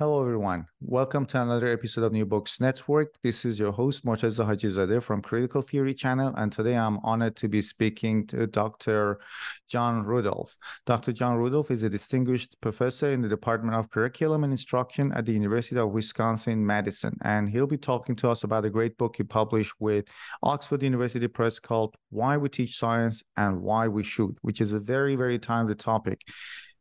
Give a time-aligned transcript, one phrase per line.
[0.00, 0.66] Hello, everyone.
[0.80, 3.14] Welcome to another episode of New Books Network.
[3.22, 7.46] This is your host, Morteza Hajizadeh from Critical Theory Channel, and today I'm honored to
[7.46, 9.20] be speaking to Dr.
[9.68, 10.56] John Rudolph.
[10.84, 11.12] Dr.
[11.12, 15.32] John Rudolph is a distinguished professor in the Department of Curriculum and Instruction at the
[15.32, 19.74] University of Wisconsin-Madison, and he'll be talking to us about a great book he published
[19.78, 20.06] with
[20.42, 24.80] Oxford University Press called Why We Teach Science and Why We Should, which is a
[24.80, 26.22] very, very timely topic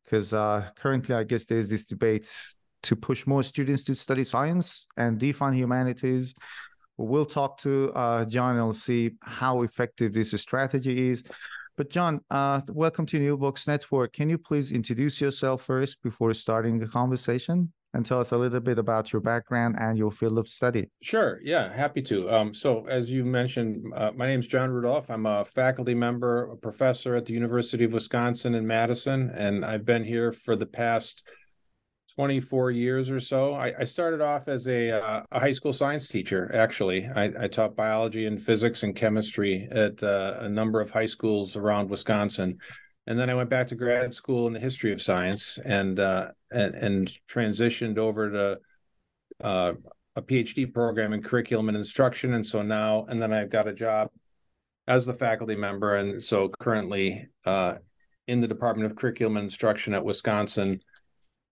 [0.03, 2.29] because uh, currently, I guess there's this debate
[2.83, 6.33] to push more students to study science and defund humanities.
[6.97, 11.23] We'll talk to uh, John and see how effective this strategy is.
[11.75, 14.13] But John, uh, welcome to New Books Network.
[14.13, 17.73] Can you please introduce yourself first before starting the conversation?
[17.93, 20.89] and tell us a little bit about your background and your field of study.
[21.01, 21.39] Sure.
[21.43, 22.29] Yeah, happy to.
[22.29, 25.09] Um, so, as you mentioned, uh, my name is John Rudolph.
[25.09, 29.85] I'm a faculty member, a professor at the University of Wisconsin in Madison, and I've
[29.85, 31.23] been here for the past
[32.15, 33.53] 24 years or so.
[33.53, 37.07] I, I started off as a, uh, a, high school science teacher, actually.
[37.07, 41.55] I, I, taught biology and physics and chemistry at uh, a number of high schools
[41.55, 42.57] around Wisconsin.
[43.07, 46.29] And then I went back to grad school in the history of science and uh,
[46.51, 48.59] and, and, transitioned over to
[49.41, 49.73] uh,
[50.15, 52.33] a PhD program in curriculum and instruction.
[52.33, 54.09] And so now, and then I've got a job
[54.87, 55.95] as the faculty member.
[55.95, 57.75] And so currently uh,
[58.27, 60.79] in the Department of Curriculum and Instruction at Wisconsin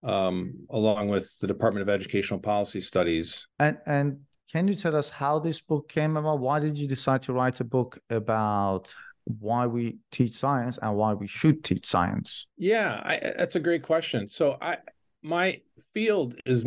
[0.04, 3.48] um, along with the Department of Educational Policy Studies.
[3.60, 4.20] And and
[4.52, 6.40] can you tell us how this book came about?
[6.40, 8.94] Why did you decide to write a book about
[9.26, 12.48] why we teach science and why we should teach science?
[12.58, 14.28] Yeah, I, that's a great question.
[14.28, 14.78] So I
[15.24, 15.62] my
[15.94, 16.66] field is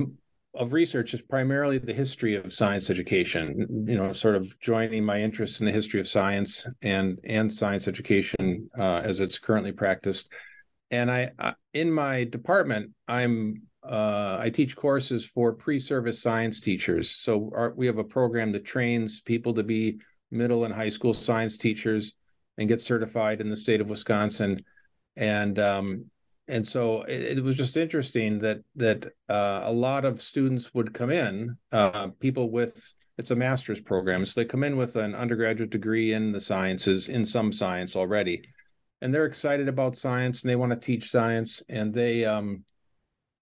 [0.54, 5.20] of research is primarily the history of science education you know sort of joining my
[5.20, 10.28] interest in the history of science and and science education uh, as it's currently practiced
[10.91, 17.11] and I, I in my department i'm uh, I teach courses for pre-service science teachers.
[17.17, 20.00] So our, we have a program that trains people to be
[20.31, 22.15] middle and high school science teachers
[22.56, 24.65] and get certified in the state of Wisconsin.
[25.17, 26.06] And um,
[26.49, 30.93] and so it, it, was just interesting that that uh, a lot of students would
[30.93, 35.15] come in, uh, people with it's a master's program, so they come in with an
[35.15, 38.43] undergraduate degree in the sciences, in some science already,
[39.04, 42.65] and they're excited about science and they want to teach science and they um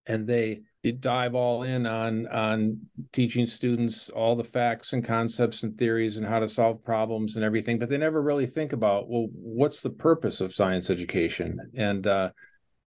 [0.07, 0.61] and they
[0.99, 2.81] dive all in on on
[3.13, 7.45] teaching students all the facts and concepts and theories and how to solve problems and
[7.45, 11.57] everything but they never really think about well what's the purpose of science education?
[11.77, 12.31] And uh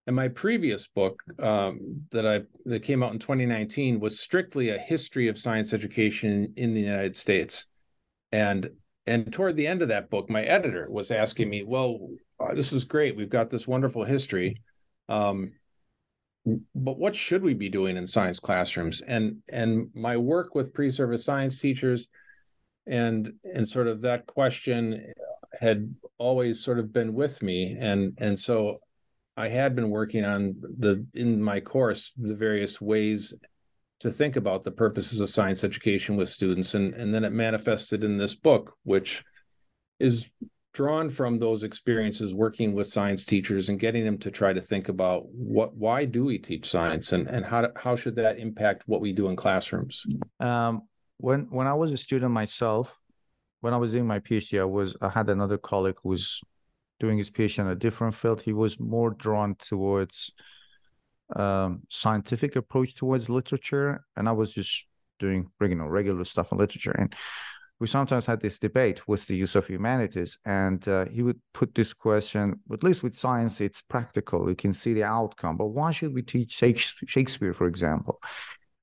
[0.08, 4.78] and my previous book um, that I that came out in 2019 was strictly a
[4.78, 7.66] history of science education in the United States,
[8.32, 8.70] and
[9.08, 12.08] and toward the end of that book, my editor was asking me, "Well,
[12.40, 13.16] uh, this is great.
[13.16, 14.62] We've got this wonderful history.
[15.10, 15.54] Um,
[16.76, 19.02] but what should we be doing in science classrooms?
[19.02, 22.08] And and my work with pre-service science teachers
[22.86, 25.14] and and sort of that question
[25.60, 27.76] had always sort of been with me.
[27.80, 28.80] And and so
[29.38, 33.34] I had been working on the in my course the various ways
[34.02, 38.04] to think about the purposes of science education with students and and then it manifested
[38.04, 39.24] in this book which
[40.00, 40.30] is
[40.76, 44.90] drawn from those experiences working with science teachers and getting them to try to think
[44.90, 49.02] about what why do we teach science and and how how should that impact what
[49.02, 50.06] we do in classrooms?
[50.40, 50.84] Um,
[51.18, 53.00] when when i was a student myself
[53.62, 56.42] when i was doing my phd i was i had another colleague who was
[57.00, 58.42] doing his phd in a different field.
[58.42, 60.34] He was more drawn towards
[61.36, 64.86] um, scientific approach towards literature and i was just
[65.20, 66.92] doing you know regular stuff on literature.
[66.92, 67.16] And
[67.80, 70.38] we sometimes had this debate with the use of humanities?
[70.46, 74.50] And uh, he would put this question at least with science it's practical.
[74.50, 78.20] You can see the outcome but why should we teach shakespeare for example?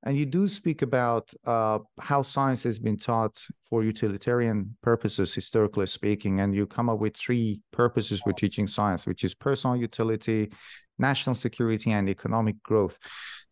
[0.04, 3.40] And you do speak about uh, how science has been taught
[3.70, 9.06] for utilitarian purposes historically speaking and you come up with three purposes for teaching science
[9.06, 10.50] which is personal utility
[10.98, 12.98] national security and economic growth.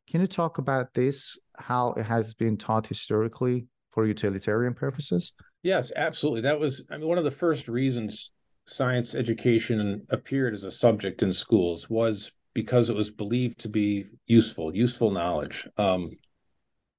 [0.09, 5.33] Can you talk about this how it has been taught historically for utilitarian purposes?
[5.63, 6.43] Yes, absolutely.
[6.43, 8.33] That was I mean one of the first reasons
[8.67, 14.07] science education appeared as a subject in schools was because it was believed to be
[14.27, 15.69] useful, useful knowledge.
[15.77, 16.11] Um,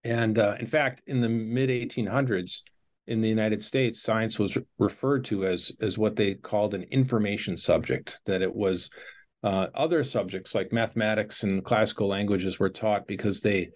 [0.03, 2.61] and uh, in fact, in the mid 1800s,
[3.07, 6.83] in the United States, science was re- referred to as as what they called an
[6.91, 8.19] information subject.
[8.25, 8.89] That it was
[9.43, 13.69] uh, other subjects like mathematics and classical languages were taught because they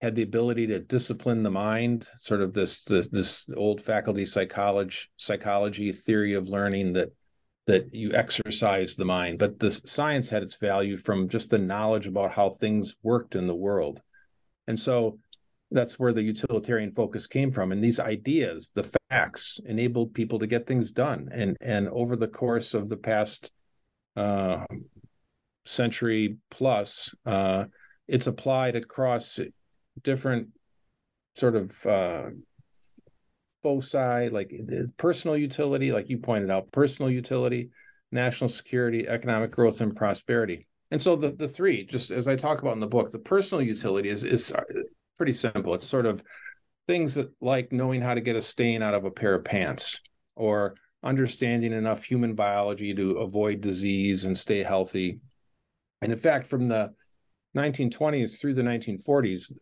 [0.00, 2.06] had the ability to discipline the mind.
[2.16, 7.12] Sort of this this, this old faculty psychology psychology theory of learning that
[7.66, 9.38] that you exercise the mind.
[9.38, 13.46] But the science had its value from just the knowledge about how things worked in
[13.46, 14.00] the world,
[14.66, 15.18] and so
[15.70, 20.46] that's where the utilitarian focus came from and these ideas the facts enabled people to
[20.46, 23.50] get things done and and over the course of the past
[24.16, 24.64] uh,
[25.66, 27.64] century plus uh,
[28.06, 29.38] it's applied across
[30.02, 30.48] different
[31.36, 32.24] sort of uh,
[33.62, 34.52] foci like
[34.96, 37.70] personal utility like you pointed out personal utility
[38.12, 42.62] national security economic growth and prosperity and so the, the three just as i talk
[42.62, 44.52] about in the book the personal utility is is
[45.18, 45.74] pretty simple.
[45.74, 46.22] It's sort of
[46.86, 50.00] things that like knowing how to get a stain out of a pair of pants
[50.36, 55.20] or understanding enough human biology to avoid disease and stay healthy.
[56.00, 56.94] And in fact, from the
[57.56, 59.52] 1920s through the 1940s,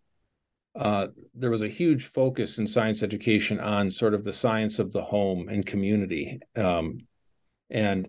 [0.78, 4.92] uh, there was a huge focus in science education on sort of the science of
[4.92, 6.38] the home and community.
[6.54, 7.06] Um,
[7.70, 8.08] and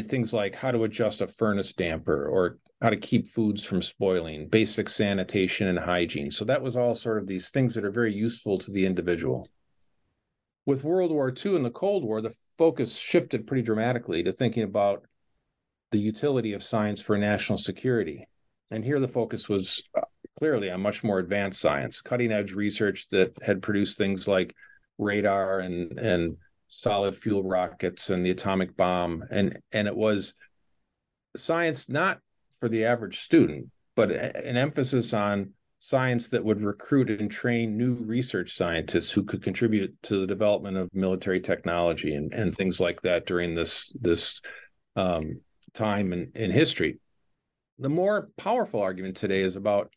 [0.00, 4.48] things like how to adjust a furnace damper or how to keep foods from spoiling,
[4.48, 6.30] basic sanitation and hygiene.
[6.30, 9.48] So that was all sort of these things that are very useful to the individual.
[10.64, 14.62] With World War II and the Cold War, the focus shifted pretty dramatically to thinking
[14.62, 15.04] about
[15.90, 18.26] the utility of science for national security.
[18.70, 20.02] And here the focus was uh,
[20.38, 24.54] clearly on much more advanced science, cutting edge research that had produced things like
[24.98, 26.36] radar and, and
[26.68, 30.32] solid fuel rockets and the atomic bomb and and it was
[31.36, 32.18] science not
[32.60, 37.94] for the average student but an emphasis on science that would recruit and train new
[37.94, 43.02] research scientists who could contribute to the development of military technology and, and things like
[43.02, 44.40] that during this this
[44.96, 45.40] um,
[45.74, 47.00] time in, in history.
[47.80, 49.92] The more powerful argument today is about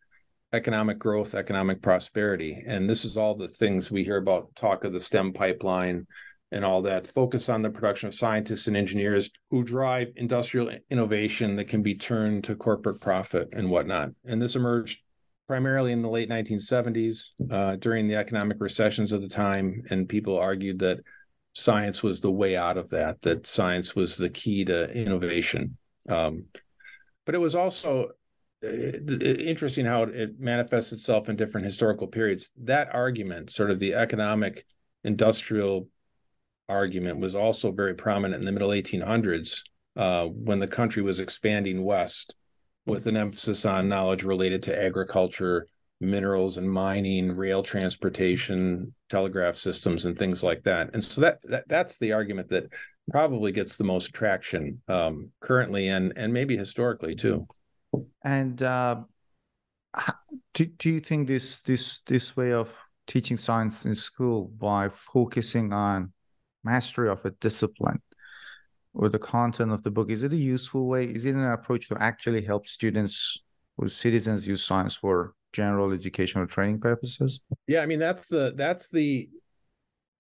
[0.56, 4.94] economic growth, economic prosperity, and this is all the things we hear about talk of
[4.94, 6.08] the STEM pipeline,
[6.52, 11.56] and all that focus on the production of scientists and engineers who drive industrial innovation
[11.56, 14.12] that can be turned to corporate profit and whatnot.
[14.24, 15.00] And this emerged
[15.48, 19.84] primarily in the late 1970s uh, during the economic recessions of the time.
[19.90, 21.00] And people argued that
[21.54, 25.78] science was the way out of that, that science was the key to innovation.
[26.10, 26.46] Um,
[27.26, 28.10] but it was also
[28.66, 32.52] interesting how it manifests itself in different historical periods.
[32.64, 34.66] That argument, sort of the economic
[35.04, 35.88] industrial
[36.68, 39.62] argument was also very prominent in the middle 1800s
[39.96, 42.36] uh, when the country was expanding west
[42.86, 45.68] with an emphasis on knowledge related to agriculture,
[46.02, 50.90] minerals and mining, rail transportation, telegraph systems, and things like that.
[50.94, 52.66] And so that, that that's the argument that
[53.12, 57.48] probably gets the most traction um, currently and and maybe historically too.
[58.24, 59.04] And uh,
[60.54, 62.70] do do you think this this this way of
[63.08, 66.12] teaching science in school by focusing on
[66.64, 68.02] mastery of a discipline
[68.96, 71.06] or the content of the book is it a useful way?
[71.06, 73.42] Is it an approach to actually help students
[73.78, 77.42] or citizens use science for general educational training purposes?
[77.68, 79.30] Yeah i mean that's the that's the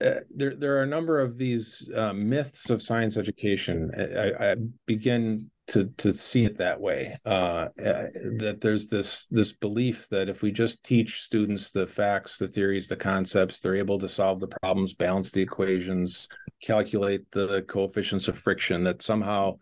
[0.03, 3.91] uh, there there are a number of these uh, myths of science education.
[3.97, 4.55] I, I,
[4.85, 7.17] begin to to see it that way.
[7.25, 8.07] Uh, eh,
[8.37, 12.87] that there's this this belief that if we just teach students the facts, the theories,
[12.87, 16.27] the concepts, they're able to solve the problems, balance the equations,
[16.61, 18.83] calculate the coefficients of friction.
[18.83, 19.57] That somehow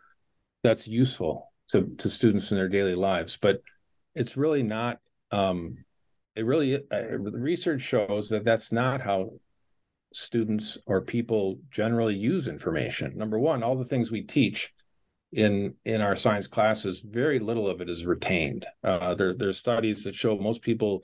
[0.62, 3.62] that's useful to to students in their daily lives, but
[4.15, 5.00] it's really not.
[5.31, 5.77] Um,
[6.36, 9.31] it really uh, research shows that that's not how
[10.13, 13.17] students or people generally use information.
[13.17, 14.74] Number one, all the things we teach
[15.34, 18.66] in in our science classes, very little of it is retained.
[18.84, 21.04] Uh, there there's studies that show most people,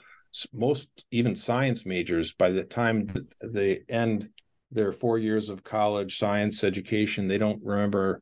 [0.54, 4.30] most even science majors, by the time they end
[4.72, 8.22] their four years of college science education, they don't remember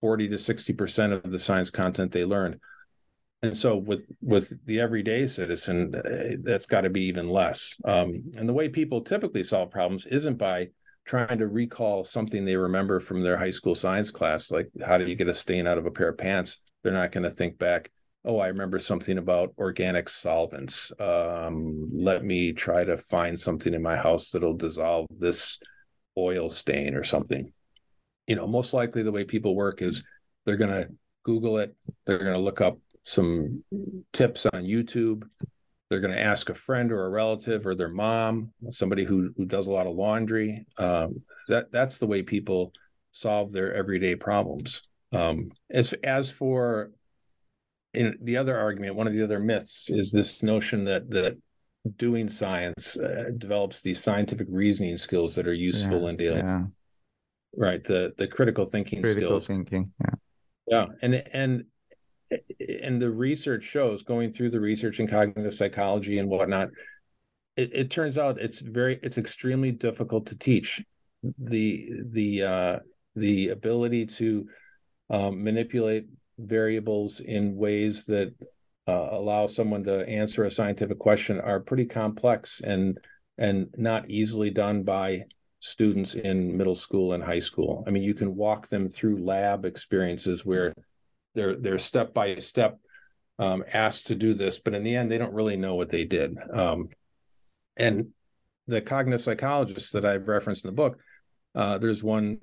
[0.00, 2.58] forty to sixty percent of the science content they learned.
[3.42, 7.76] And so with with the everyday citizen, uh, that's got to be even less.
[7.84, 10.68] Um, and the way people typically solve problems isn't by
[11.04, 15.06] trying to recall something they remember from their high school science class, like how do
[15.06, 16.58] you get a stain out of a pair of pants?
[16.82, 17.90] They're not going to think back,
[18.24, 20.92] oh, I remember something about organic solvents.
[20.98, 25.58] Um, let me try to find something in my house that'll dissolve this
[26.16, 27.52] oil stain or something.
[28.26, 30.06] You know, most likely the way people work is
[30.46, 30.88] they're going to
[31.24, 31.74] Google it,
[32.06, 33.62] they're going to look up some
[34.12, 35.24] tips on YouTube.
[35.94, 39.44] They're going to ask a friend or a relative or their mom, somebody who who
[39.44, 40.66] does a lot of laundry.
[40.76, 42.72] Um, that that's the way people
[43.12, 44.82] solve their everyday problems.
[45.12, 46.90] Um, as as for
[47.92, 51.38] in the other argument, one of the other myths is this notion that that
[51.96, 56.38] doing science uh, develops these scientific reasoning skills that are useful yeah, in daily.
[56.38, 56.64] Yeah.
[57.56, 57.84] Right.
[57.84, 59.46] The the critical thinking Critical skills.
[59.46, 59.92] Critical thinking.
[60.00, 60.14] Yeah.
[60.66, 61.64] Yeah, and and
[62.82, 66.68] and the research shows going through the research in cognitive psychology and whatnot
[67.56, 70.82] it, it turns out it's very it's extremely difficult to teach
[71.38, 72.78] the the uh
[73.16, 74.46] the ability to
[75.10, 76.06] um, manipulate
[76.38, 78.34] variables in ways that
[78.88, 82.98] uh, allow someone to answer a scientific question are pretty complex and
[83.38, 85.22] and not easily done by
[85.60, 87.82] students in middle school and high school.
[87.86, 90.74] I mean, you can walk them through lab experiences where
[91.34, 92.78] they're they're step by step
[93.38, 96.04] um, asked to do this, but in the end, they don't really know what they
[96.04, 96.36] did.
[96.52, 96.88] Um,
[97.76, 98.08] and
[98.66, 100.98] the cognitive psychologists that I've referenced in the book,
[101.54, 102.38] uh, there's one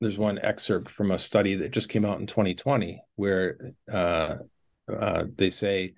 [0.00, 4.36] there's one excerpt from a study that just came out in 2020 where uh,
[4.92, 5.94] uh, they say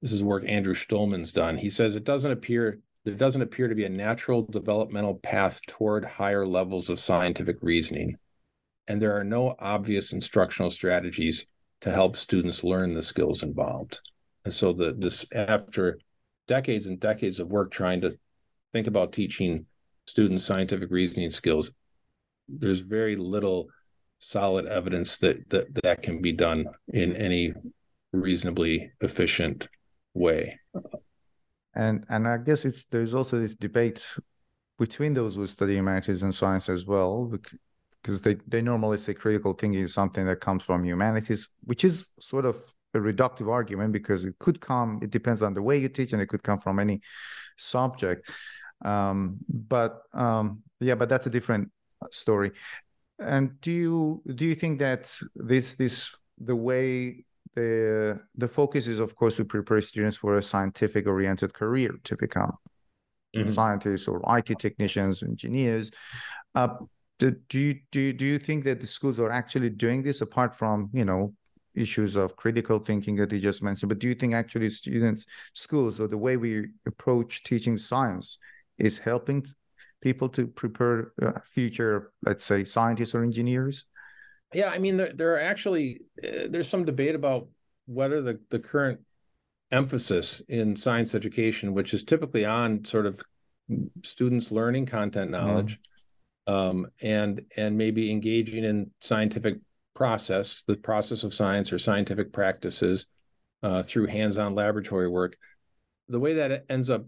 [0.00, 1.56] this is work Andrew Shtulman's done.
[1.56, 6.04] He says it doesn't appear there doesn't appear to be a natural developmental path toward
[6.04, 8.16] higher levels of scientific reasoning,
[8.88, 11.46] and there are no obvious instructional strategies
[11.80, 14.00] to help students learn the skills involved.
[14.44, 15.98] And so the this after
[16.46, 18.16] decades and decades of work trying to
[18.72, 19.66] think about teaching
[20.06, 21.72] students scientific reasoning skills,
[22.48, 23.68] there's very little
[24.18, 27.52] solid evidence that that that can be done in any
[28.12, 29.68] reasonably efficient
[30.14, 30.58] way.
[31.74, 34.02] And and I guess it's there's also this debate
[34.78, 37.32] between those who study humanities and science as well,
[38.06, 42.08] because they, they normally say critical thinking is something that comes from humanities, which is
[42.20, 42.54] sort of
[42.94, 46.22] a reductive argument because it could come, it depends on the way you teach, and
[46.22, 47.00] it could come from any
[47.56, 48.30] subject.
[48.84, 51.72] Um, but um, yeah, but that's a different
[52.12, 52.52] story.
[53.18, 59.00] And do you do you think that this this the way the the focus is
[59.00, 62.52] of course to prepare students for a scientific oriented career to become
[63.34, 63.50] mm-hmm.
[63.50, 65.90] scientists or IT technicians, engineers.
[66.54, 66.68] Uh,
[67.18, 70.20] do, do you do you, do you think that the schools are actually doing this
[70.20, 71.34] apart from you know
[71.74, 73.88] issues of critical thinking that you just mentioned?
[73.88, 78.38] But do you think actually students, schools, or the way we approach teaching science
[78.78, 79.44] is helping
[80.00, 83.84] people to prepare uh, future, let's say, scientists or engineers?
[84.54, 87.48] Yeah, I mean, there, there are actually uh, there's some debate about
[87.86, 89.00] whether the the current
[89.72, 93.22] emphasis in science education, which is typically on sort of
[94.02, 95.46] students learning content mm-hmm.
[95.46, 95.78] knowledge, mm.
[96.46, 99.58] Um, and and maybe engaging in scientific
[99.94, 103.06] process, the process of science or scientific practices
[103.62, 105.36] uh, through hands-on laboratory work.
[106.08, 107.04] The way that it ends up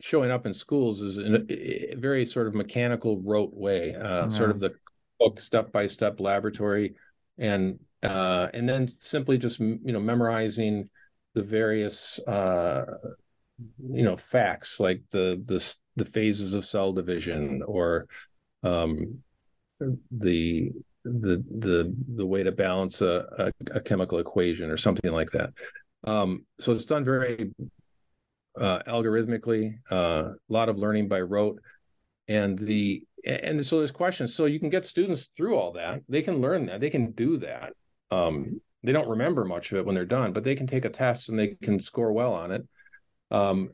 [0.00, 4.24] showing up in schools is in a, a very sort of mechanical, rote way, uh,
[4.24, 4.30] mm-hmm.
[4.30, 4.74] sort of the
[5.18, 6.94] book step-by-step laboratory,
[7.38, 10.88] and uh, and then simply just you know memorizing
[11.34, 12.84] the various uh,
[13.90, 18.06] you know facts like the the the phases of cell division or
[18.62, 19.22] um,
[20.10, 20.70] the
[21.04, 25.50] the the the way to balance a, a, a chemical equation or something like that.
[26.04, 27.50] Um, so it's done very
[28.58, 31.60] uh, algorithmically, uh, a lot of learning by rote,
[32.28, 34.34] and the and so there's questions.
[34.34, 36.02] So you can get students through all that.
[36.08, 36.80] They can learn that.
[36.80, 37.72] They can do that.
[38.10, 40.90] Um, they don't remember much of it when they're done, but they can take a
[40.90, 42.66] test and they can score well on it.
[43.30, 43.70] Um,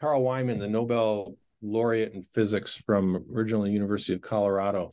[0.00, 4.92] Carl Wieman, the Nobel laureate in physics from original University of Colorado,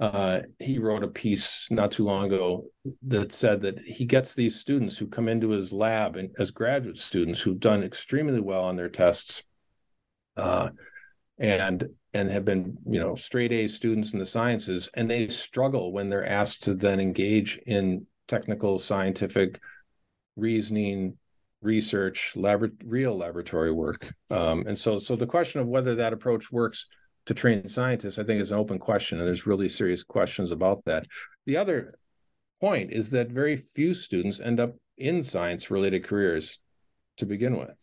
[0.00, 2.66] uh, he wrote a piece not too long ago
[3.02, 6.98] that said that he gets these students who come into his lab and as graduate
[6.98, 9.42] students who've done extremely well on their tests,
[10.36, 10.68] uh,
[11.38, 15.92] and and have been you know straight A students in the sciences, and they struggle
[15.92, 19.58] when they're asked to then engage in technical scientific
[20.36, 21.16] reasoning
[21.60, 26.52] research lab real laboratory work um, and so so the question of whether that approach
[26.52, 26.86] works
[27.26, 30.84] to train scientists i think is an open question and there's really serious questions about
[30.84, 31.06] that.
[31.46, 31.98] The other
[32.60, 36.58] point is that very few students end up in science related careers
[37.18, 37.76] to begin with.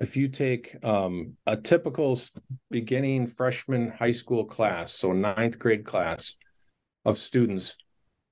[0.00, 2.18] If you take um, a typical
[2.70, 6.36] beginning freshman high school class so ninth grade class
[7.04, 7.76] of students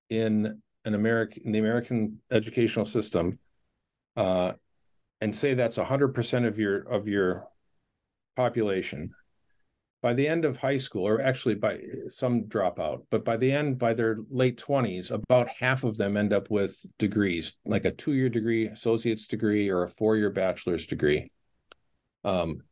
[0.09, 3.39] in an American in the American educational system,
[4.19, 4.53] uh,
[5.21, 7.49] and say that's hundred percent of your of your
[8.37, 9.13] population,
[10.03, 13.79] by the end of high school, or actually by some dropout, but by the end,
[13.79, 18.13] by their late 20s, about half of them end up with degrees, like a two
[18.13, 21.31] year degree, associate's degree, or a four year bachelor's degree.
[22.25, 22.63] Um,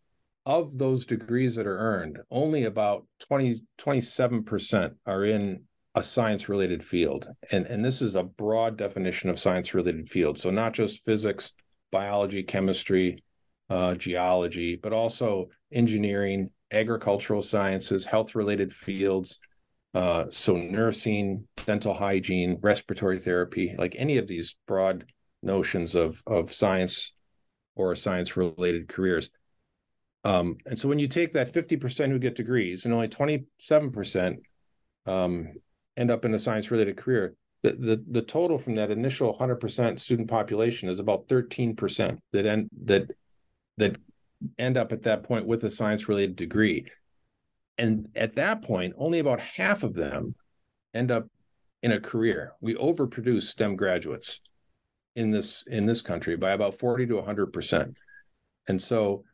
[0.45, 5.62] of those degrees that are earned, only about 20, 27% are in
[5.97, 7.26] a science related field.
[7.50, 10.38] And, and this is a broad definition of science related field.
[10.38, 11.55] So, not just physics,
[11.91, 13.25] biology, chemistry,
[13.71, 19.38] uh, geology, but also engineering, agricultural sciences, health related fields.
[19.95, 25.07] Uh, so, nursing, dental hygiene, respiratory therapy, like any of these broad
[25.43, 27.15] notions of, of science
[27.75, 29.31] or science related careers.
[30.25, 34.37] Um, and so, when you take that 50% who get degrees and only 27%
[35.07, 35.53] um,
[35.97, 39.99] end up in a science related career, the, the, the total from that initial 100%
[39.99, 43.11] student population is about 13% that end that
[43.79, 43.97] that
[44.59, 46.87] end up at that point with a science related degree.
[47.79, 50.35] And at that point, only about half of them
[50.95, 51.26] end up
[51.83, 52.53] in a career.
[52.61, 54.41] We overproduce STEM graduates
[55.15, 57.95] in this in this country by about 40 to 100%.
[58.69, 59.25] And so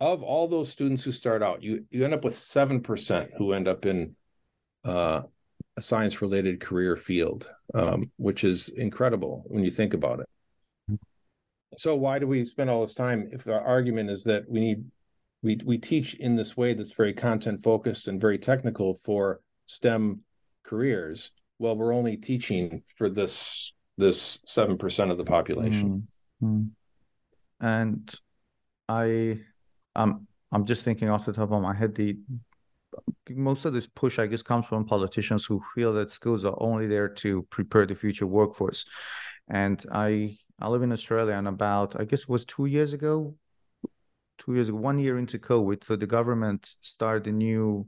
[0.00, 3.68] of all those students who start out, you you end up with 7% who end
[3.68, 4.14] up in
[4.84, 5.22] uh,
[5.78, 10.26] a science related career field, um, which is incredible when you think about it.
[11.78, 14.84] So why do we spend all this time if our argument is that we need
[15.42, 20.20] we we teach in this way that's very content focused and very technical for STEM
[20.64, 21.30] careers?
[21.60, 26.08] Well, we're only teaching for this this seven percent of the population.
[26.42, 27.64] Mm-hmm.
[27.64, 28.14] And
[28.88, 29.38] I
[29.94, 32.18] um I'm just thinking off the top of my head the
[33.30, 36.86] most of this push, I guess, comes from politicians who feel that schools are only
[36.86, 38.84] there to prepare the future workforce.
[39.48, 43.34] And I I live in Australia, and about I guess it was two years ago,
[44.38, 47.86] two years ago, one year into COVID, so the government started a new.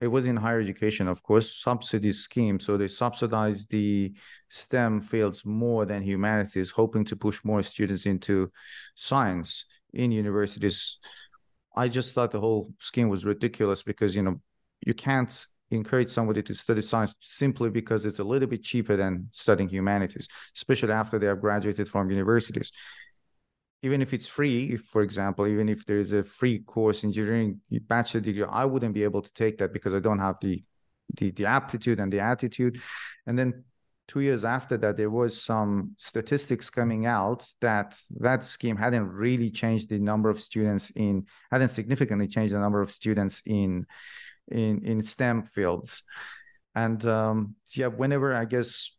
[0.00, 2.60] It was in higher education, of course, subsidy scheme.
[2.60, 4.14] So they subsidized the
[4.48, 8.52] STEM fields more than humanities, hoping to push more students into
[8.94, 11.00] science in universities.
[11.76, 14.40] I just thought the whole scheme was ridiculous because you know
[14.80, 19.28] you can't encourage somebody to study science simply because it's a little bit cheaper than
[19.30, 22.72] studying humanities, especially after they have graduated from universities.
[23.82, 28.20] Even if it's free, if, for example, even if there's a free course engineering bachelor
[28.20, 30.64] degree, I wouldn't be able to take that because I don't have the
[31.16, 32.80] the, the aptitude and the attitude.
[33.26, 33.64] And then
[34.08, 39.50] two years after that, there was some statistics coming out that that scheme hadn't really
[39.50, 43.86] changed the number of students in, hadn't significantly changed the number of students in
[44.50, 46.02] in in STEM fields.
[46.74, 48.96] And um, yeah, whenever I guess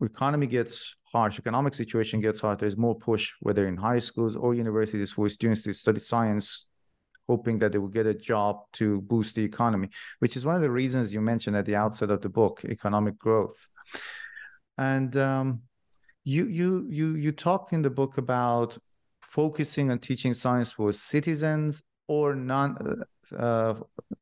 [0.00, 4.54] economy gets harsh, economic situation gets hard, there's more push, whether in high schools or
[4.54, 6.66] universities, for students to study science,
[7.28, 10.62] hoping that they will get a job to boost the economy, which is one of
[10.62, 13.68] the reasons you mentioned at the outset of the book, economic growth.
[14.78, 15.62] And um,
[16.24, 18.78] you you you you talk in the book about
[19.20, 22.76] focusing on teaching science for citizens or non
[23.38, 23.74] uh,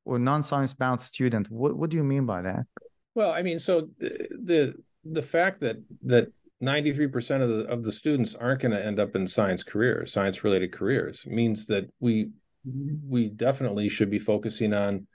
[0.04, 1.50] or non-science bound student.
[1.50, 2.66] What what do you mean by that?
[3.14, 8.34] Well, I mean, so the the fact that that 93% of the of the students
[8.34, 12.30] aren't going to end up in science careers, science related careers means that we
[13.08, 15.06] we definitely should be focusing on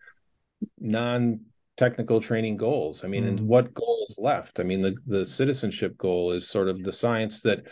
[0.79, 1.39] non
[1.77, 3.03] technical training goals.
[3.03, 3.29] I mean, mm.
[3.29, 4.59] and what goal is left?
[4.59, 7.63] I mean, the the citizenship goal is sort of the science that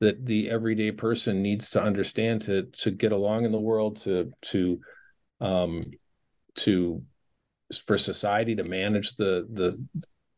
[0.00, 4.32] that the everyday person needs to understand to to get along in the world, to
[4.42, 4.80] to
[5.42, 5.90] um,
[6.54, 7.02] to
[7.86, 9.76] for society to manage the the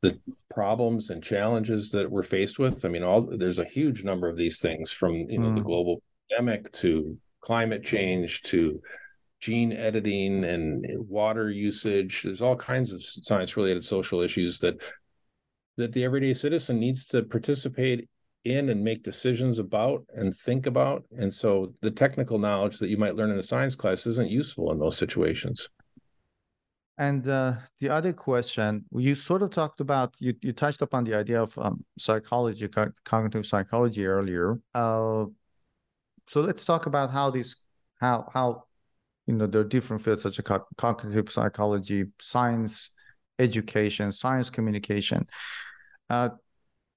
[0.00, 0.18] the
[0.52, 2.84] problems and challenges that we're faced with.
[2.84, 5.56] I mean, all there's a huge number of these things from you know mm.
[5.56, 8.80] the global pandemic to climate change to
[9.40, 12.22] gene editing and water usage.
[12.22, 14.76] There's all kinds of science related social issues that
[15.76, 18.08] that the everyday citizen needs to participate
[18.44, 21.04] in and make decisions about and think about.
[21.18, 24.72] And so the technical knowledge that you might learn in a science class isn't useful
[24.72, 25.68] in those situations.
[26.96, 31.14] And uh, the other question, you sort of talked about, you, you touched upon the
[31.14, 34.60] idea of um, psychology, co- cognitive psychology earlier.
[34.74, 35.24] Uh,
[36.28, 37.56] so let's talk about how these,
[38.00, 38.64] how, how,
[39.26, 42.90] you know, there are different fields such as co- cognitive psychology, science
[43.40, 45.26] education, science communication.
[46.08, 46.28] Uh,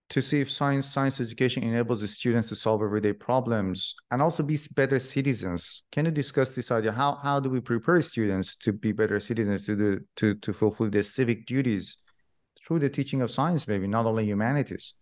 [0.09, 4.41] to see if science science education enables the students to solve everyday problems and also
[4.41, 5.83] be better citizens.
[5.91, 6.91] Can you discuss this idea?
[6.91, 10.89] How how do we prepare students to be better citizens to do to to fulfill
[10.89, 11.97] their civic duties
[12.65, 14.93] through the teaching of science, maybe not only humanities?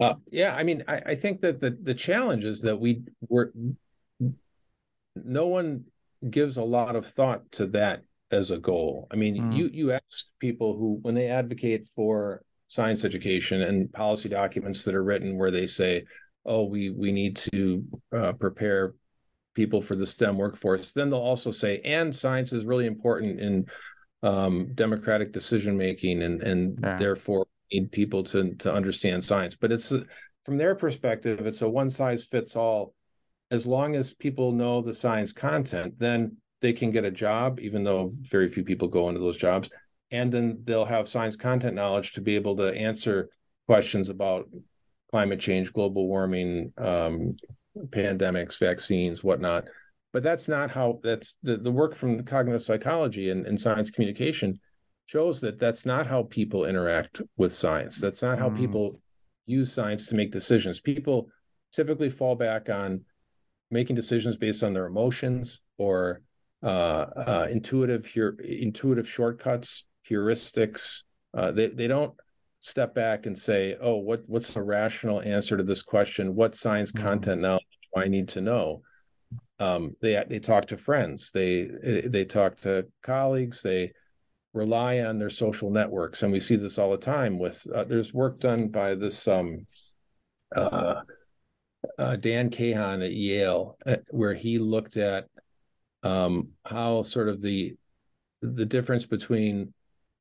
[0.00, 3.52] Uh, yeah, I mean, I, I think that the the challenge is that we were
[5.16, 5.84] no one
[6.30, 9.06] gives a lot of thought to that as a goal.
[9.10, 9.56] I mean, Mm.
[9.56, 14.94] you you ask people who when they advocate for science education and policy documents that
[14.94, 16.04] are written where they say,
[16.44, 17.84] "Oh, we we need to
[18.16, 18.94] uh, prepare
[19.54, 23.66] people for the STEM workforce," then they'll also say, "And science is really important in
[24.22, 26.96] um, democratic decision making, and and Yeah.
[26.96, 29.92] therefore need people to to understand science." But it's
[30.44, 32.94] from their perspective, it's a one size fits all.
[33.50, 37.84] As long as people know the science content, then they can get a job, even
[37.84, 39.70] though very few people go into those jobs.
[40.14, 43.28] And then they'll have science content knowledge to be able to answer
[43.66, 44.48] questions about
[45.10, 47.36] climate change, global warming, um,
[47.88, 49.64] pandemics, vaccines, whatnot.
[50.12, 54.60] But that's not how that's the, the work from cognitive psychology and, and science communication
[55.06, 58.00] shows that that's not how people interact with science.
[58.00, 58.56] That's not how Mm.
[58.56, 59.00] people
[59.46, 60.80] use science to make decisions.
[60.80, 61.28] People
[61.72, 63.04] typically fall back on
[63.72, 66.22] making decisions based on their emotions or
[66.62, 71.02] uh, uh, intuitive here intuitive shortcuts, heuristics.
[71.32, 72.14] Uh, they they don't
[72.60, 76.34] step back and say, "Oh, what what's a rational answer to this question?
[76.34, 77.00] What science Mhm.
[77.02, 78.82] content knowledge do I need to know?"
[79.58, 81.64] Um, they they talk to friends, they
[82.06, 83.92] they talk to colleagues, they
[84.52, 87.38] rely on their social networks, and we see this all the time.
[87.38, 89.66] With uh, there's work done by this um,
[90.54, 91.02] uh,
[91.98, 95.26] uh, Dan Kahan at Yale, uh, where he looked at
[96.02, 97.76] um, how sort of the
[98.42, 99.72] the difference between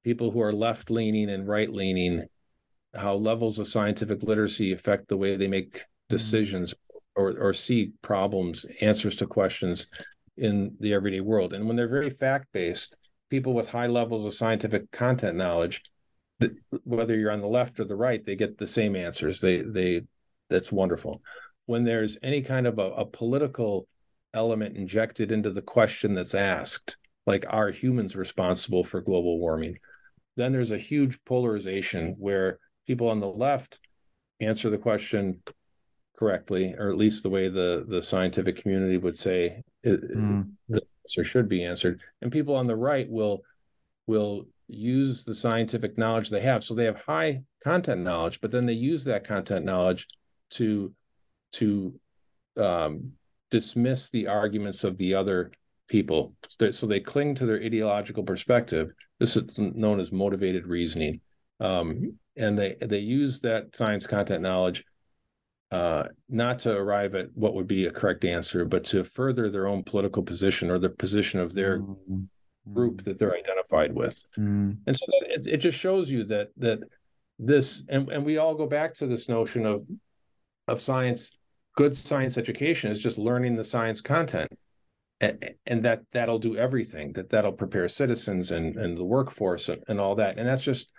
[0.03, 2.25] people who are left leaning and right leaning,
[2.93, 6.15] how levels of scientific literacy affect the way they make mm-hmm.
[6.15, 6.73] decisions
[7.15, 9.87] or or see problems, answers to questions
[10.37, 11.53] in the everyday world.
[11.53, 12.95] And when they're very fact based,
[13.29, 15.83] people with high levels of scientific content knowledge,
[16.83, 19.39] whether you're on the left or the right, they get the same answers.
[19.39, 20.01] They they
[20.49, 21.21] that's wonderful.
[21.65, 23.87] When there's any kind of a, a political
[24.33, 29.77] element injected into the question that's asked, like are humans responsible for global warming?
[30.35, 33.79] Then there's a huge polarization where people on the left
[34.39, 35.41] answer the question
[36.17, 40.51] correctly, or at least the way the the scientific community would say it, Mm.
[40.69, 43.43] the answer should be answered, and people on the right will
[44.07, 46.63] will use the scientific knowledge they have.
[46.63, 50.07] So they have high content knowledge, but then they use that content knowledge
[50.51, 50.93] to
[51.53, 51.99] to
[52.57, 53.13] um,
[53.51, 55.51] dismiss the arguments of the other
[55.87, 56.33] people.
[56.71, 58.93] So they cling to their ideological perspective.
[59.23, 61.21] This is known as motivated reasoning,
[61.61, 64.83] um, and they they use that science content knowledge
[65.71, 69.67] uh, not to arrive at what would be a correct answer, but to further their
[69.67, 72.27] own political position or the position of their Mm.
[72.73, 74.25] group that they're identified with.
[74.37, 74.77] Mm.
[74.87, 75.05] And so
[75.53, 76.79] it just shows you that that
[77.39, 79.87] this and and we all go back to this notion of
[80.67, 81.31] of science
[81.77, 84.51] good science education is just learning the science content
[85.21, 89.81] and, and that that'll do everything that that'll prepare citizens and and the workforce and,
[89.87, 90.91] and all that and that's just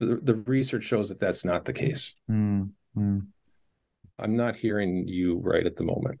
[0.00, 2.70] the, the research shows that that's not the case Mm.
[2.96, 3.26] Mm.
[4.18, 6.20] i'm not hearing you right at the moment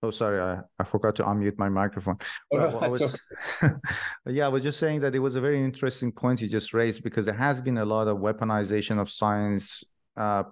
[0.00, 2.18] Oh, sorry, I, I forgot to unmute my microphone.
[2.52, 3.18] Well, I was,
[4.26, 7.02] yeah, I was just saying that it was a very interesting point you just raised
[7.02, 9.82] because there has been a lot of weaponization of science,
[10.16, 10.44] uh,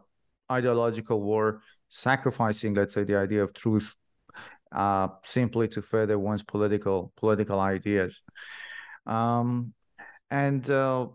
[0.51, 3.95] ideological war, sacrificing, let's say, the idea of truth,
[4.73, 8.21] uh, simply to further one's political political ideas.
[9.07, 9.73] Um,
[10.31, 11.07] and uh,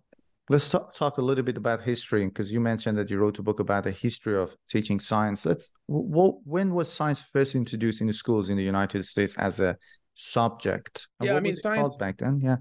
[0.50, 3.44] let's talk, talk a little bit about history because you mentioned that you wrote a
[3.44, 5.46] book about the history of teaching science.
[5.46, 5.72] Let's.
[5.90, 9.78] W- when was science first introduced in the schools in the United States as a
[10.16, 11.08] subject?
[11.20, 12.40] And Yeah, I mean, was science- called back then.
[12.40, 12.58] Yeah.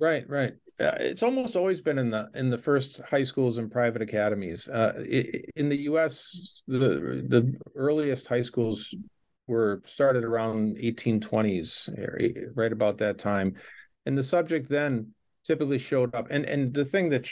[0.00, 0.54] Right, right.
[0.80, 4.68] Uh, it's almost always been in the in the first high schools and private academies.
[4.68, 8.92] Uh, i- i- in the U.S., the the earliest high schools
[9.46, 13.54] were started around 1820s, eh, right about that time,
[14.06, 15.12] and the subject then
[15.44, 16.28] typically showed up.
[16.30, 17.28] And and the thing that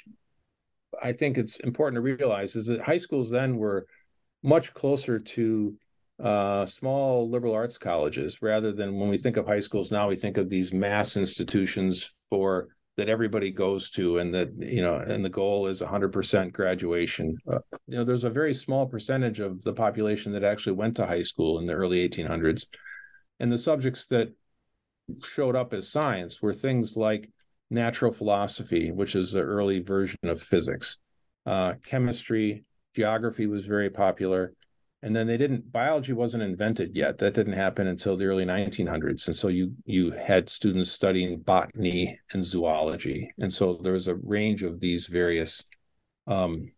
[1.02, 3.86] I think it's important to realize is that high schools then were
[4.42, 5.74] much closer to
[6.22, 10.16] uh, small liberal arts colleges rather than when we think of high schools now, we
[10.16, 15.24] think of these mass institutions for that everybody goes to and that you know and
[15.24, 17.36] the goal is 100% graduation.
[17.50, 21.06] Uh, you know there's a very small percentage of the population that actually went to
[21.06, 22.66] high school in the early 1800s
[23.40, 24.32] and the subjects that
[25.24, 27.28] showed up as science were things like
[27.70, 30.98] natural philosophy which is the early version of physics.
[31.46, 34.52] Uh, chemistry geography was very popular
[35.02, 37.18] and then they didn't biology wasn't invented yet.
[37.18, 42.18] That didn't happen until the early 1900s and so you you had students studying botany
[42.32, 43.32] and zoology.
[43.38, 45.64] And so there was a range of these various
[46.26, 46.72] um,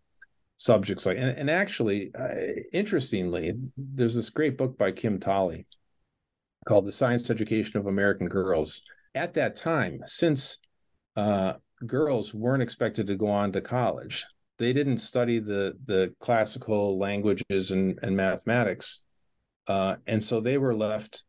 [0.57, 5.67] subjects like and, and actually uh, interestingly there's this great book by kim tolley
[6.65, 8.83] called The Science Education of American Girls.
[9.15, 10.59] At that time, since
[11.15, 11.55] uh,
[11.87, 14.25] girls weren't expected to go on to college,
[14.59, 19.01] they didn't study the, the classical languages and, and mathematics.
[19.67, 21.25] Uh, and so they were left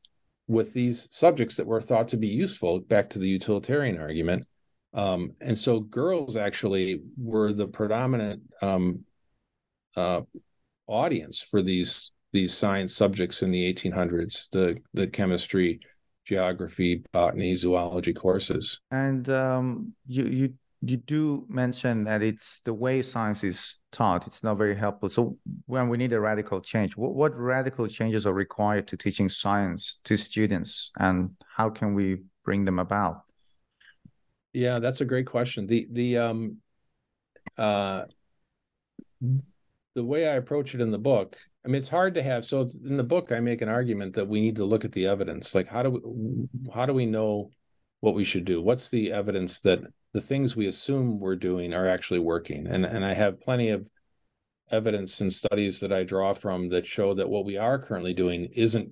[0.48, 4.46] with these subjects that were thought to be useful, back to the utilitarian argument.
[4.94, 9.04] Um, and so girls actually were the predominant um,
[9.96, 10.22] uh,
[10.88, 15.80] audience for these these science subjects in the 1800s, the the chemistry,
[16.26, 18.82] geography, botany, zoology courses.
[18.92, 24.28] And um, you you you do mention that it's the way science is taught.
[24.28, 25.10] It's not very helpful.
[25.10, 29.30] So when we need a radical change, what, what radical changes are required to teaching
[29.30, 33.22] science to students, and how can we bring them about?
[34.54, 35.68] Yeah, that's a great question.
[35.68, 36.58] The the um
[37.58, 38.04] uh
[39.96, 42.46] the way I approach it in the book, I mean, it's hard to have.
[42.46, 45.08] So in the book, I make an argument that we need to look at the
[45.08, 45.56] evidence.
[45.56, 47.50] Like, how do we how do we know
[48.02, 48.62] what we should do?
[48.62, 49.80] What's the evidence that
[50.16, 52.68] the things we assume we're doing are actually working?
[52.68, 53.86] And and I have plenty of
[54.72, 58.48] evidence and studies that I draw from that show that what we are currently doing
[58.56, 58.92] isn't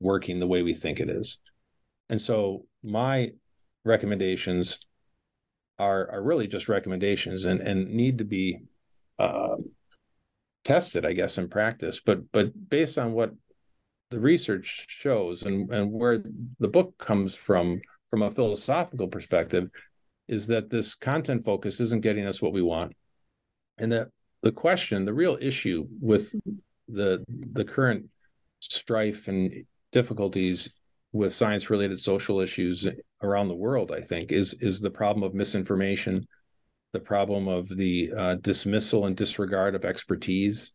[0.00, 1.38] working the way we think it is.
[2.08, 3.34] And so my
[3.84, 4.80] recommendations
[5.78, 8.58] are are really just recommendations and and need to be
[9.20, 9.58] uh,
[10.64, 12.00] tested, I guess, in practice.
[12.04, 13.30] But but based on what
[14.10, 16.20] the research shows and and where
[16.58, 19.70] the book comes from from a philosophical perspective
[20.28, 22.92] is that this content focus isn't getting us what we want
[23.78, 24.08] and that
[24.42, 26.34] the question the real issue with
[26.88, 28.06] the the current
[28.60, 30.70] strife and difficulties
[31.12, 32.86] with science related social issues
[33.22, 36.26] around the world i think is is the problem of misinformation
[36.92, 40.72] the problem of the uh, dismissal and disregard of expertise.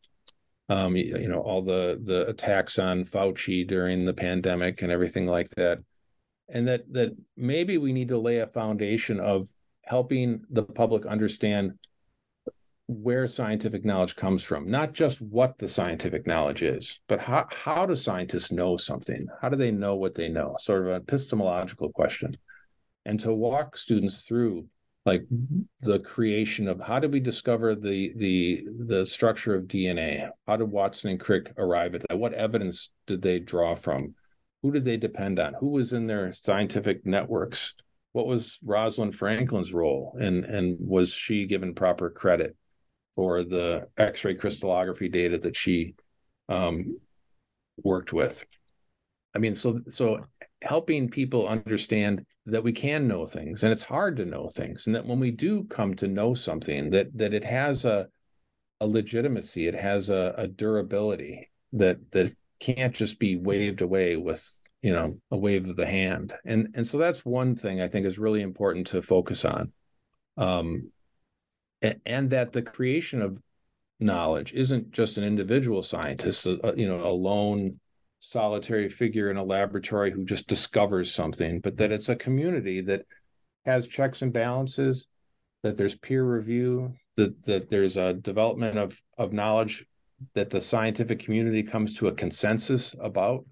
[0.70, 5.28] Um, you, you, know, all the the attacks on Fauci during the pandemic and everything
[5.28, 5.80] like that,
[6.50, 9.48] and that that maybe we need to lay a foundation of
[9.84, 11.74] helping the public understand
[12.88, 17.86] where scientific knowledge comes from, not just what the scientific knowledge is, but how how
[17.86, 19.26] do scientists know something?
[19.42, 20.56] How do they know what they know?
[20.60, 22.38] Sort of an epistemological question,
[23.06, 24.68] and to walk students through
[25.06, 25.26] like
[25.82, 30.30] the creation of how did we discover the the the structure of DNA?
[30.48, 32.18] How did Watson and Crick arrive at that?
[32.18, 34.16] What evidence did they draw from?
[34.64, 35.54] Who did they depend on?
[35.60, 37.76] Who was in their scientific networks?
[38.14, 40.18] What was Rosalind Franklin's role?
[40.20, 42.56] And and was she given proper credit
[43.16, 45.96] for the X-ray crystallography data that she
[46.50, 46.98] um,
[47.84, 48.44] worked with?
[49.36, 50.26] I mean, so so
[50.62, 54.96] helping people understand that we can know things and it's hard to know things and
[54.96, 58.08] that when we do come to know something that that it has a
[58.82, 64.48] a legitimacy it has a, a durability that that can't just be waved away with
[64.82, 66.34] you know a wave of the hand.
[66.46, 69.72] And and so that's one thing i think is really important to focus on.
[70.38, 70.92] Um
[71.82, 73.38] and, and that the creation of
[74.00, 77.80] knowledge isn't just an individual scientist uh, you know a lone
[78.20, 83.06] solitary figure in a laboratory who just discovers something, but that it's a community that
[83.66, 85.08] has checks and balances,
[85.62, 89.86] that there's peer review, that that there's a development of of knowledge
[90.34, 93.46] that the scientific community comes to a consensus about.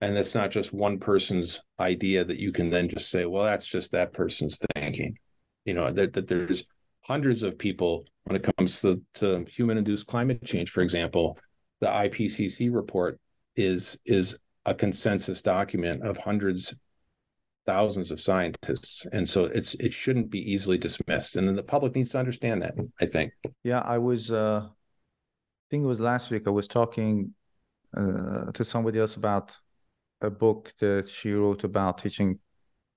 [0.00, 3.66] And it's not just one person's idea that you can then just say, well, that's
[3.66, 5.18] just that person's thinking.
[5.64, 6.64] You know, that, that there's
[7.00, 11.38] hundreds of people when it comes to, to human induced climate change, for example,
[11.80, 13.18] the IPCC report
[13.56, 16.74] is is a consensus document of hundreds
[17.66, 21.94] thousands of scientists and so it's it shouldn't be easily dismissed and then the public
[21.94, 23.30] needs to understand that i think
[23.62, 24.66] yeah i was uh
[25.70, 27.34] think it was last week i was talking
[27.96, 29.56] uh, to somebody else about
[30.20, 32.38] a book that she wrote about teaching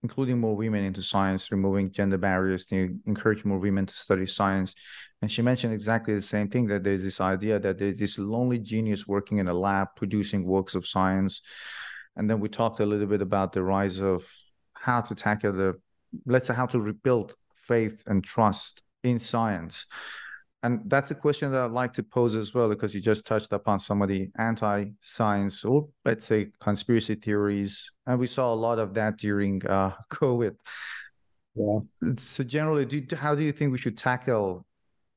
[0.04, 4.74] including more women into science, removing gender barriers to encourage more women to study science.
[5.22, 8.58] And she mentioned exactly the same thing that there's this idea that there's this lonely
[8.58, 11.42] genius working in a lab producing works of science.
[12.16, 14.28] And then we talked a little bit about the rise of
[14.74, 15.80] how to tackle the,
[16.26, 19.86] let's say, how to rebuild faith and trust in science
[20.64, 23.52] and that's a question that I'd like to pose as well, because you just touched
[23.52, 28.78] upon some of the anti-science or let's say conspiracy theories, and we saw a lot
[28.78, 30.56] of that during uh, COVID.
[31.56, 31.80] Yeah.
[32.18, 34.66] So generally, do how do you think we should tackle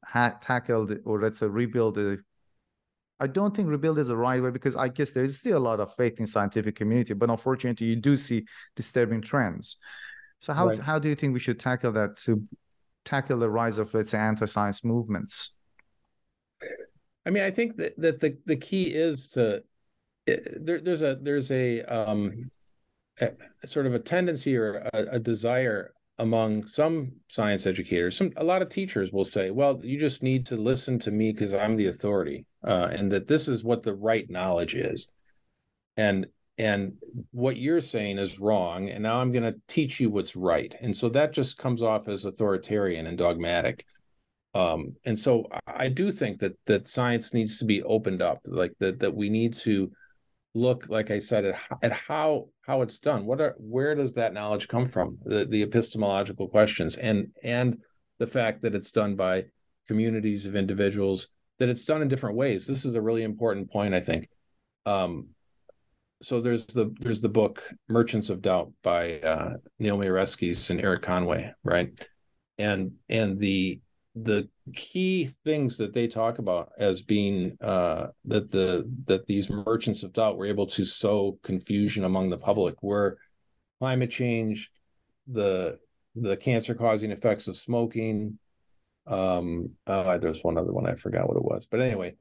[0.05, 2.23] ha- tackle the, or let's say rebuild the?
[3.21, 5.61] I don't think rebuild is the right way because I guess there is still a
[5.61, 9.77] lot of faith in scientific community, but unfortunately, you do see disturbing trends.
[10.41, 10.79] So how right.
[10.79, 12.43] how do you think we should tackle that to
[13.05, 15.55] tackle the rise of let's say anti-science movements.
[17.27, 19.63] I mean i think that, that the, the key is to
[20.27, 22.51] there, there's a there's a um,
[23.21, 23.31] a,
[23.67, 28.63] sort of a tendency or a, a desire among some science educators some a lot
[28.63, 31.87] of teachers will say well you just need to listen to me because i'm the
[31.87, 35.09] authority uh, and that this is what the right knowledge is.
[35.97, 36.27] And
[36.59, 36.93] and
[37.33, 40.75] what you're saying is wrong and now i'm going to teach you what's right.
[40.81, 43.85] And so that just comes off as authoritarian and dogmatic.
[44.55, 48.73] Um, and so i do think that that science needs to be opened up like
[48.79, 49.91] that that we need to
[50.55, 53.27] look like i said at, at how how it's done.
[53.27, 55.19] What are where does that knowledge come from?
[55.25, 57.79] The, the epistemological questions and and
[58.19, 59.45] the fact that it's done by
[59.87, 62.67] communities of individuals that it's done in different ways.
[62.67, 64.29] This is a really important point i think.
[64.87, 65.29] Um,
[66.23, 71.03] so there's the there's the book merchants of doubt by uh, Naomi Oreskes and eric
[71.03, 71.91] conway right
[72.59, 73.81] and and the
[74.17, 80.03] the key things that they talk about as being uh, that the that these merchants
[80.03, 83.19] of doubt were able to sow confusion among the public were
[83.81, 84.71] climate change,
[85.27, 85.79] the
[86.15, 88.39] the cancer causing effects of smoking.
[89.07, 92.15] Um, uh, there's one other one I forgot what it was, but anyway,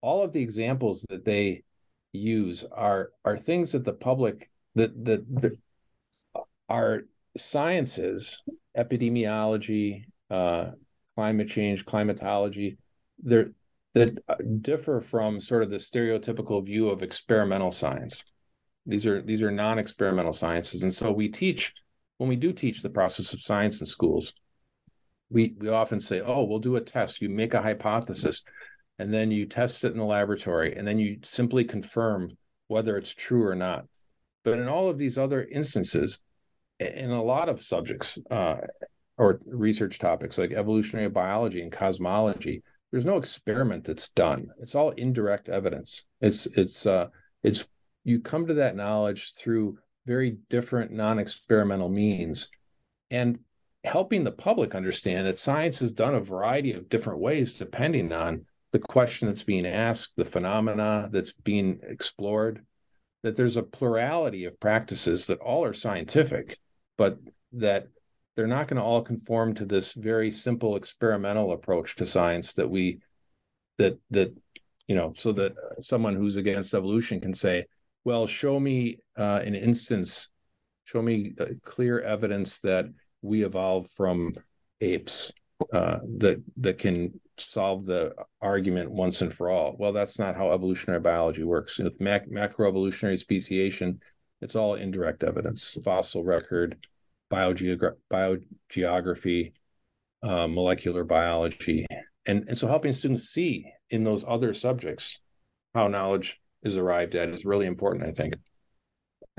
[0.00, 1.64] all of the examples that they
[2.12, 5.58] use are are things that the public that that, that
[6.68, 7.02] are
[7.36, 8.42] sciences,
[8.76, 10.70] epidemiology, uh,
[11.16, 12.78] climate change, climatology,
[13.22, 13.50] they're
[13.94, 18.24] that differ from sort of the stereotypical view of experimental science.
[18.86, 21.74] These are these are non-experimental sciences, and so we teach
[22.18, 24.32] when we do teach the process of science in schools.
[25.28, 27.20] We we often say, "Oh, we'll do a test.
[27.20, 28.42] You make a hypothesis,
[29.00, 32.36] and then you test it in the laboratory, and then you simply confirm
[32.68, 33.86] whether it's true or not."
[34.44, 36.22] But in all of these other instances,
[36.78, 38.56] in a lot of subjects, uh,
[39.20, 44.90] or research topics like evolutionary biology and cosmology there's no experiment that's done it's all
[44.92, 47.06] indirect evidence it's it's uh
[47.42, 47.66] it's
[48.02, 52.48] you come to that knowledge through very different non-experimental means
[53.10, 53.38] and
[53.84, 58.46] helping the public understand that science is done a variety of different ways depending on
[58.72, 62.64] the question that's being asked the phenomena that's being explored
[63.22, 66.58] that there's a plurality of practices that all are scientific
[66.96, 67.18] but
[67.52, 67.88] that
[68.36, 72.68] they're not going to all conform to this very simple experimental approach to science that
[72.68, 73.00] we
[73.78, 74.32] that that
[74.86, 77.64] you know so that someone who's against evolution can say
[78.04, 80.28] well show me uh, an instance
[80.84, 82.86] show me uh, clear evidence that
[83.22, 84.34] we evolved from
[84.80, 85.32] apes
[85.72, 90.50] uh, that that can solve the argument once and for all well that's not how
[90.52, 93.98] evolutionary biology works with mac- macroevolutionary speciation
[94.40, 96.76] it's all indirect evidence fossil record
[97.30, 99.52] biogeogra- biogeography,
[100.22, 101.86] uh, molecular biology,
[102.26, 105.20] and and so helping students see in those other subjects
[105.74, 108.04] how knowledge is arrived at is really important.
[108.04, 108.34] I think.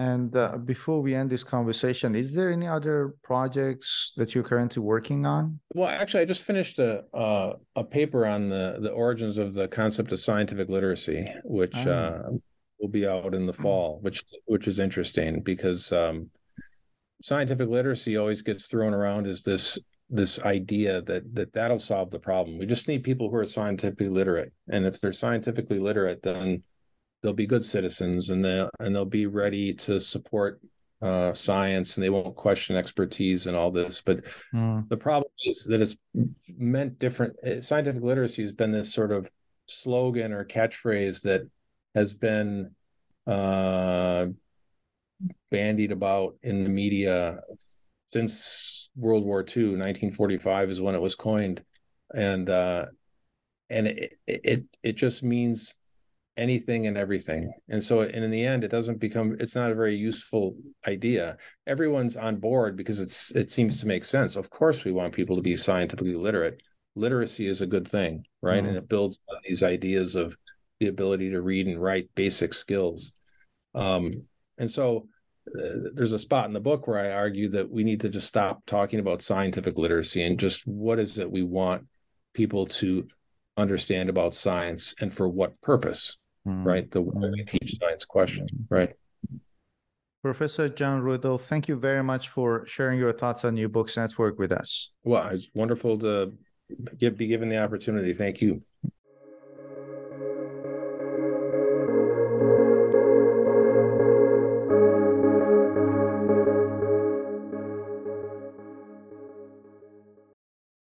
[0.01, 4.81] And uh, before we end this conversation, is there any other projects that you're currently
[4.81, 5.59] working on?
[5.75, 9.67] Well, actually, I just finished a uh, a paper on the the origins of the
[9.67, 11.91] concept of scientific literacy, which oh.
[11.91, 12.29] uh,
[12.79, 13.61] will be out in the hmm.
[13.61, 16.31] fall, which which is interesting because um,
[17.21, 19.77] scientific literacy always gets thrown around as this
[20.09, 22.57] this idea that that that'll solve the problem.
[22.57, 26.63] We just need people who are scientifically literate, and if they're scientifically literate, then
[27.21, 30.61] they'll be good citizens, and they and they'll be ready to support
[31.01, 34.01] uh, science, and they won't question expertise and all this.
[34.01, 34.21] But
[34.53, 34.87] mm.
[34.89, 35.97] the problem is that it's
[36.47, 37.35] meant different.
[37.43, 39.29] Eh, scientific literacy has been this sort of
[39.67, 41.47] slogan or catchphrase that
[41.95, 42.75] has been
[43.27, 44.27] uh,
[45.49, 47.39] bandied about in the media
[48.13, 49.63] since World War II.
[49.77, 51.63] 1945 is when it was coined,
[52.13, 52.85] and uh,
[53.69, 55.75] and it, it it just means
[56.37, 57.51] anything and everything.
[57.69, 59.35] And so, and in the end, it doesn't become.
[59.39, 60.55] It's not a very useful
[60.87, 61.37] idea.
[61.67, 64.35] Everyone's on board because it's it seems to make sense.
[64.35, 66.61] Of course, we want people to be scientifically literate.
[66.95, 68.63] Literacy is a good thing, right?
[68.63, 68.69] Mm.
[68.69, 70.35] And it builds these ideas of
[70.79, 73.13] the ability to read and write basic skills.
[73.75, 74.23] Um,
[74.57, 75.07] and so
[75.47, 78.27] uh, there's a spot in the book where I argue that we need to just
[78.27, 81.87] stop talking about scientific literacy and just what is it we want
[82.33, 83.07] people to
[83.57, 86.17] understand about science and for what purpose,
[86.47, 86.63] mm-hmm.
[86.63, 86.91] right?
[86.91, 88.93] The way we teach science question, right?
[90.23, 94.37] Professor John Rudolph, thank you very much for sharing your thoughts on New Books Network
[94.37, 94.91] with us.
[95.03, 96.33] Well, it's wonderful to
[96.97, 98.13] give, be given the opportunity.
[98.13, 98.61] Thank you.